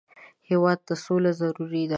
[0.49, 1.89] هېواد ته سوله ضروري ده